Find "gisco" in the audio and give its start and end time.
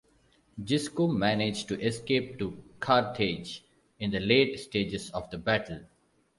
0.59-1.07